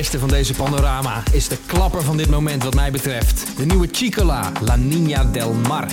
[0.00, 3.56] Eerste van deze panorama is de klapper van dit moment wat mij betreft.
[3.56, 5.86] De nieuwe Chicola, La Niña del Mar.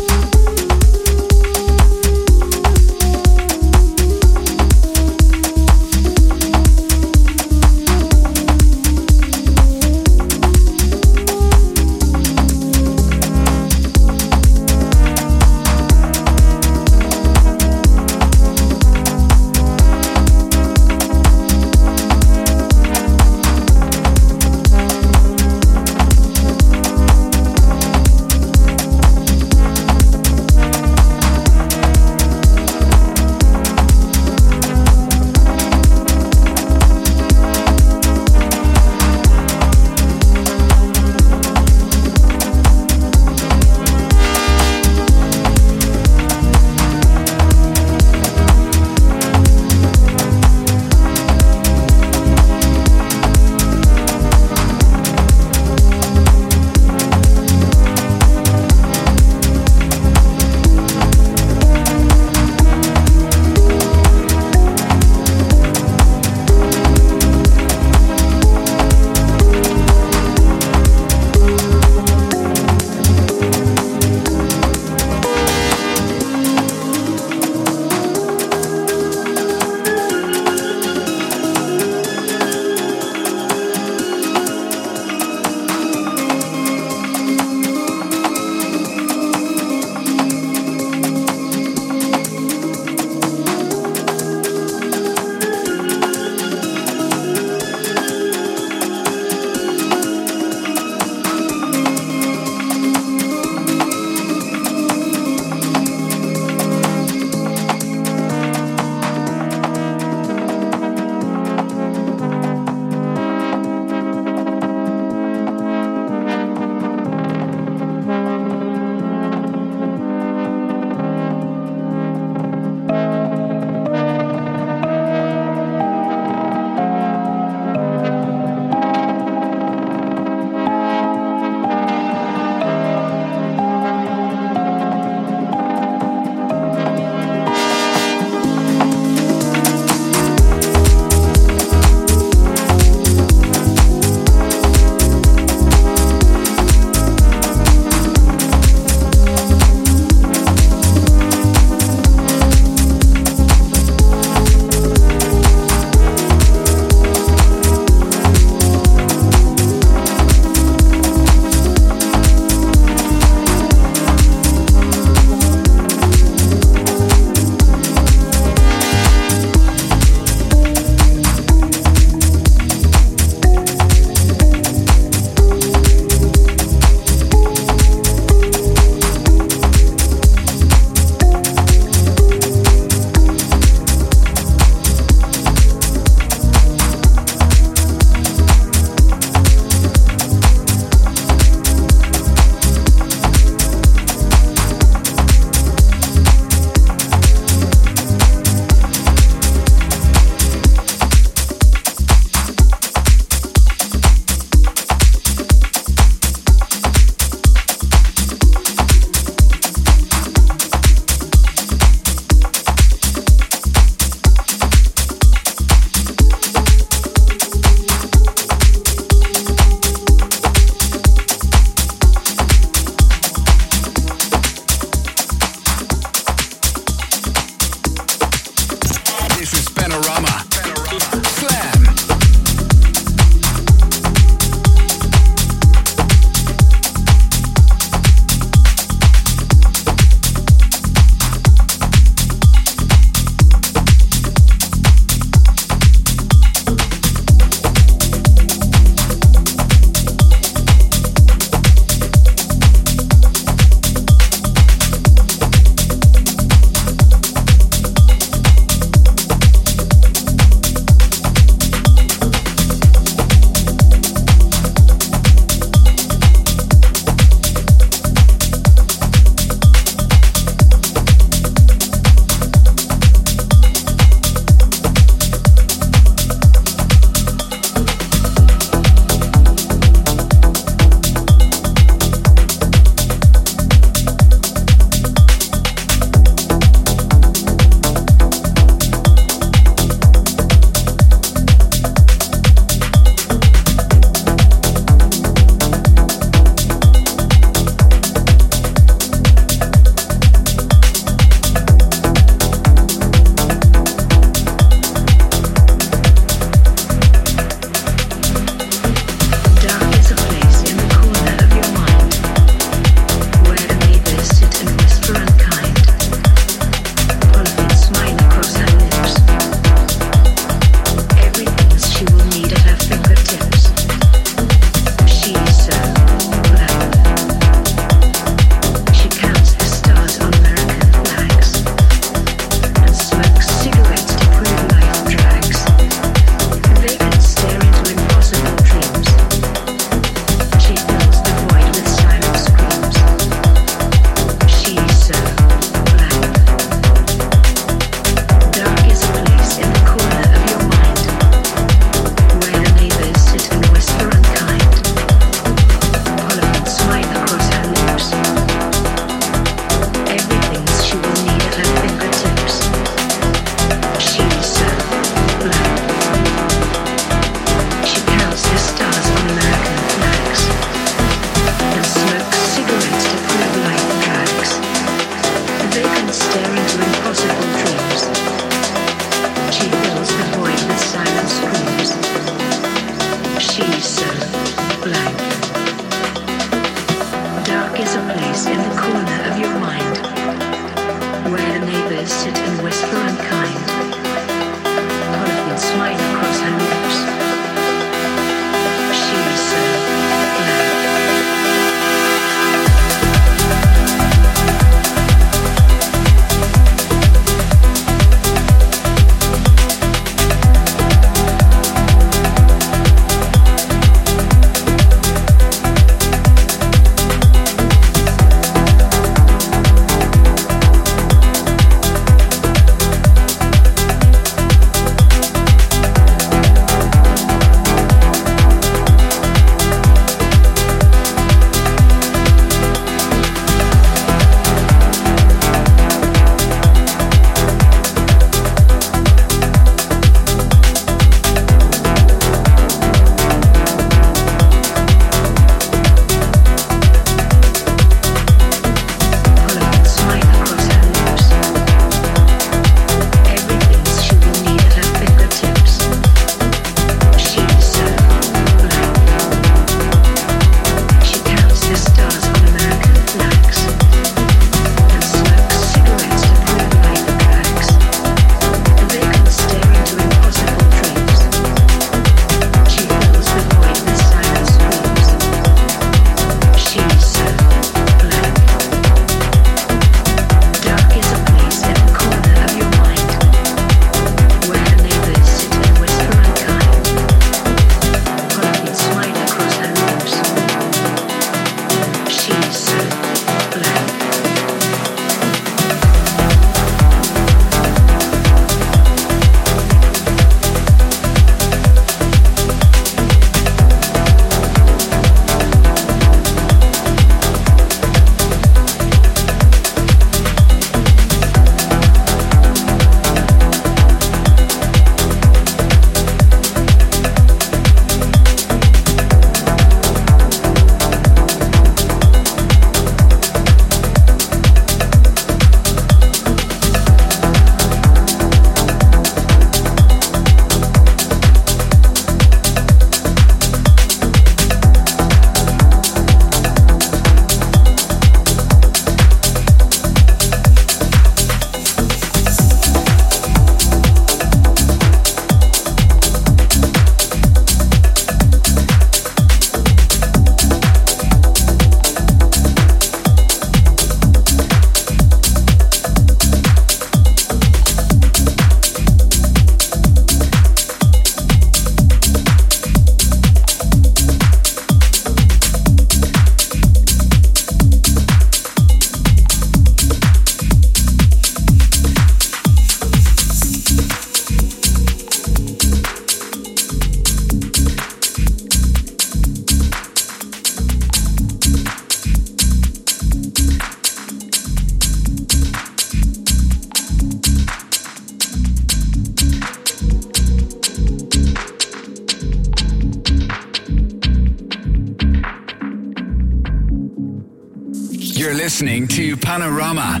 [598.24, 600.00] You're listening to Panorama.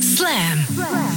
[0.00, 0.58] Slam.
[0.60, 1.09] is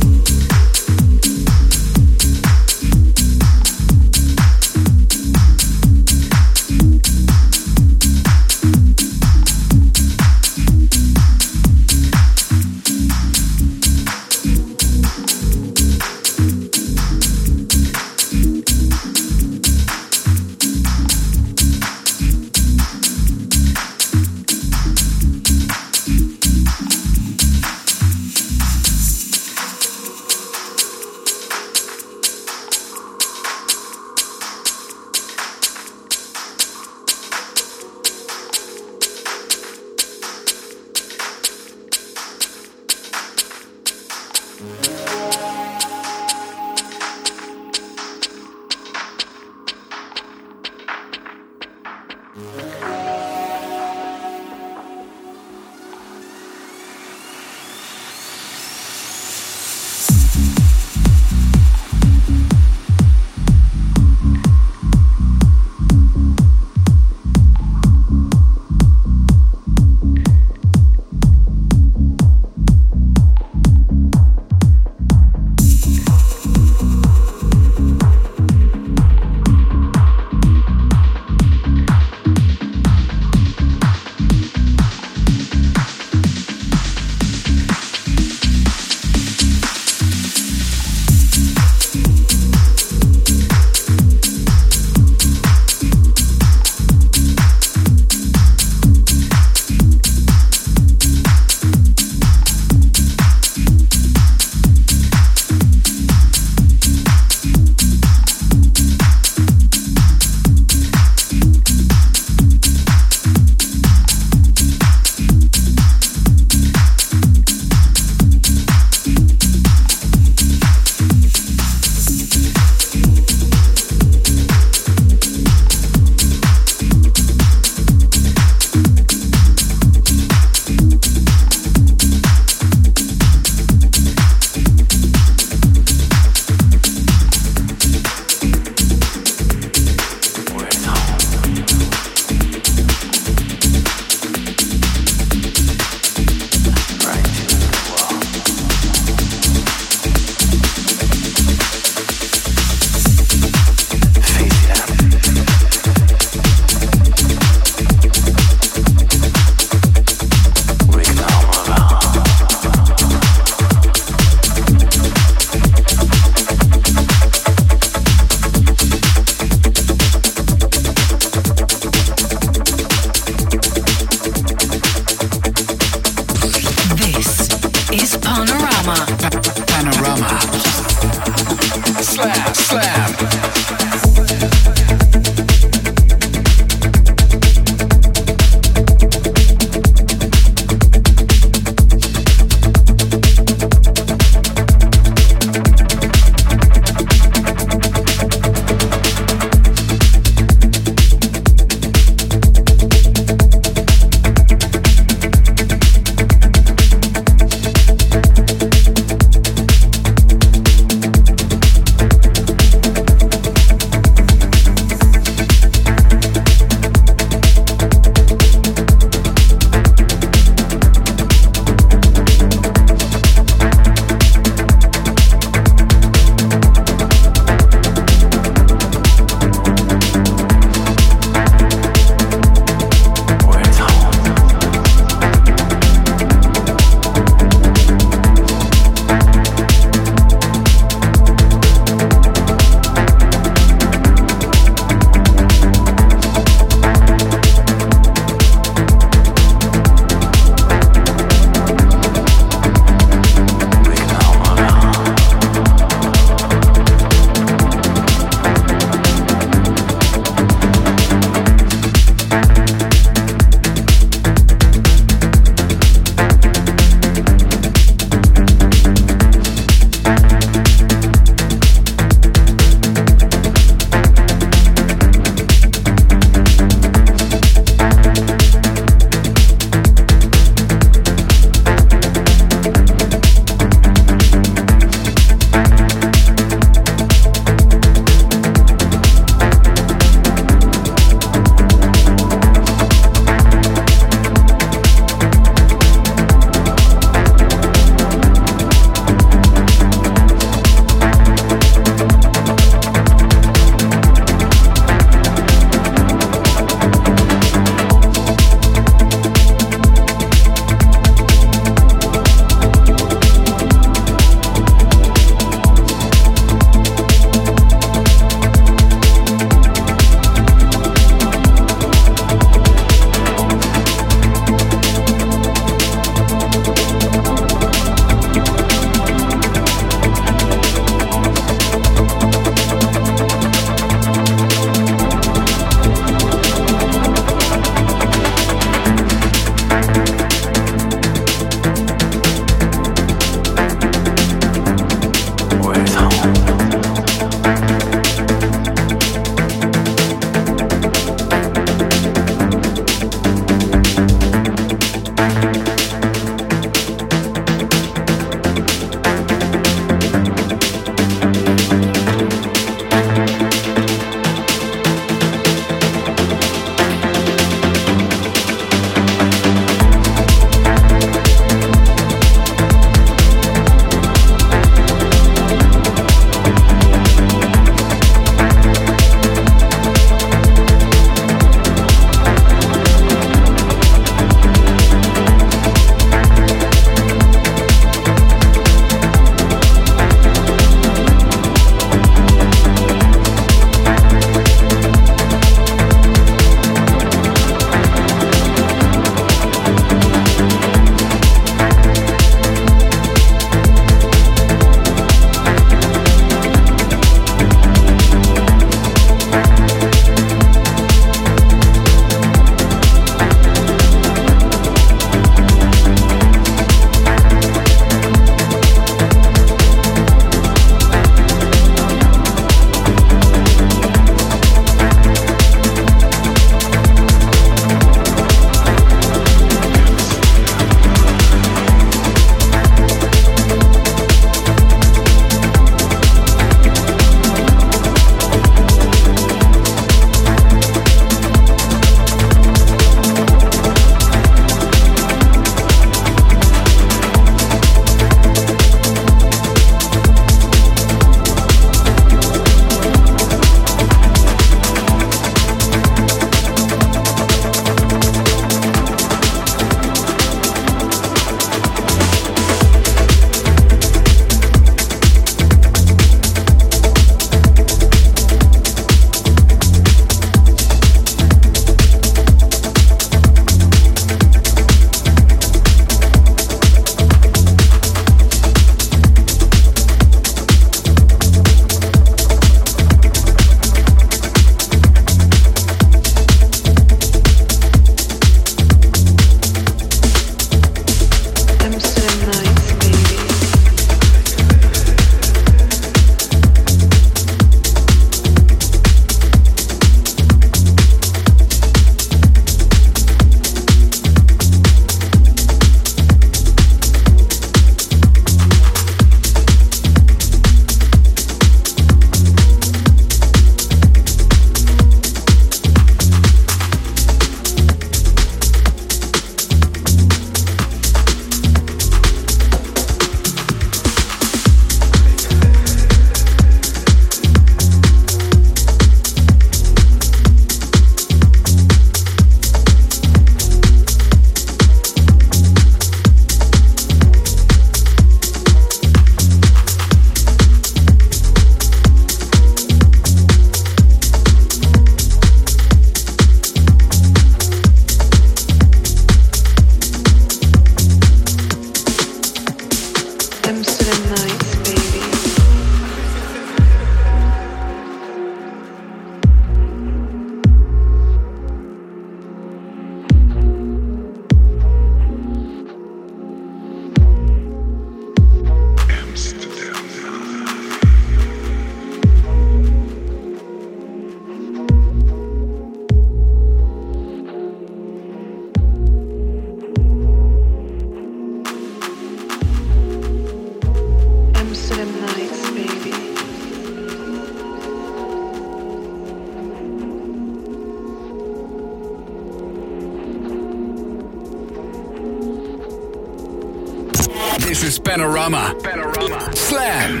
[597.92, 598.56] Panorama.
[598.62, 599.20] Panorama.
[599.36, 600.00] Slam.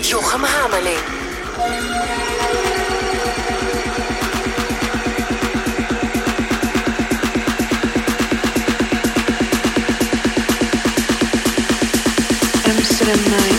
[0.00, 1.02] Jochem Hamerling.
[12.68, 13.55] Amsterdam nights,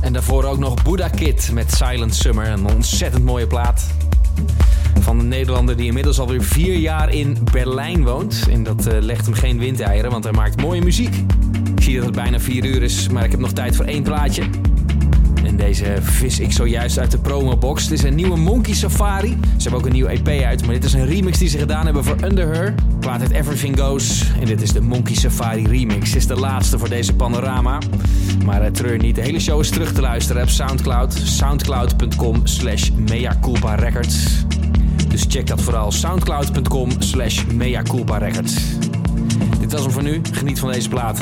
[0.00, 2.48] En daarvoor ook nog Buddha Kid met Silent Summer.
[2.48, 3.86] Een ontzettend mooie plaat.
[5.00, 8.46] Van een Nederlander die inmiddels alweer vier jaar in Berlijn woont.
[8.50, 11.14] En dat uh, legt hem geen windeieren, want hij maakt mooie muziek.
[11.76, 14.02] Ik zie dat het bijna vier uur is, maar ik heb nog tijd voor één
[14.02, 14.69] plaatje.
[15.50, 17.88] En deze vis ik zojuist uit de promobox.
[17.88, 19.28] Dit is een nieuwe Monkey Safari.
[19.28, 21.84] Ze hebben ook een nieuwe EP uit, maar dit is een remix die ze gedaan
[21.84, 22.74] hebben voor Under Her.
[23.00, 24.32] Plaat het Everything Goes.
[24.40, 26.06] En dit is de Monkey Safari remix.
[26.10, 27.78] Dit is de laatste voor deze panorama.
[28.44, 31.12] Maar uh, treur niet, de hele show is terug te luisteren op Soundcloud.
[31.24, 32.90] Soundcloud.com slash
[33.76, 34.44] Records.
[35.08, 35.92] Dus check dat vooral.
[35.92, 38.54] Soundcloud.com slash Records.
[39.60, 40.20] Dit was hem voor nu.
[40.32, 41.18] Geniet van deze plaat.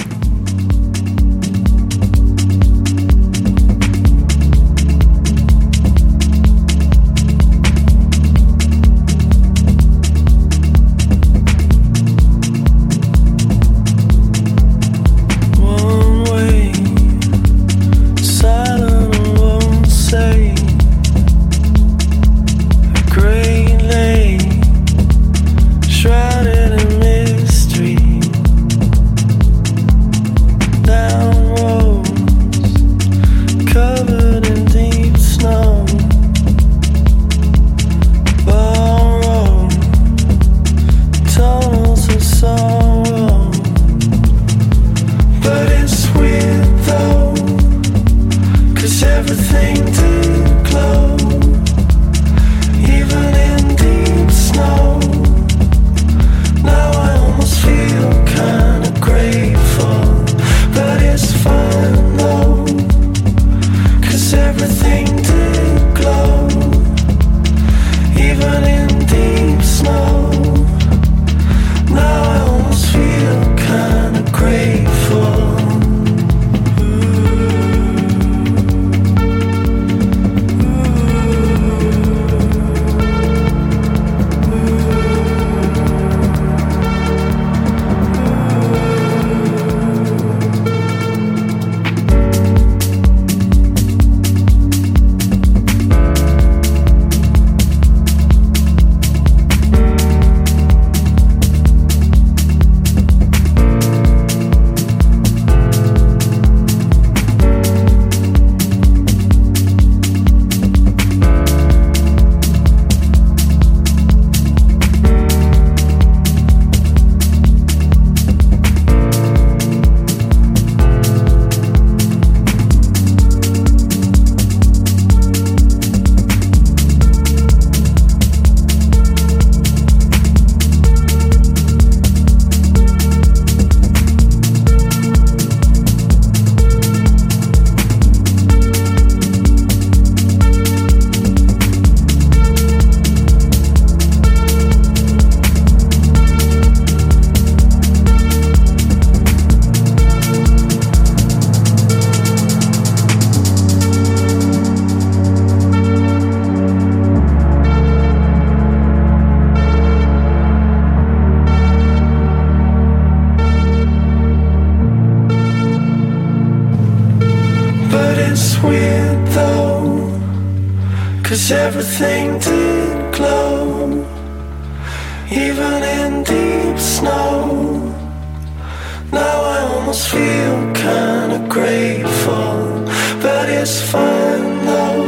[183.62, 185.04] is fine though,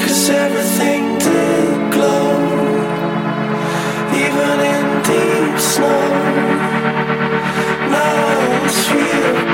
[0.00, 2.32] cause everything did glow,
[4.24, 6.08] even in deep snow.
[7.90, 9.45] Now it's real.